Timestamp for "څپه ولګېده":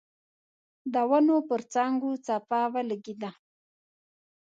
2.25-3.31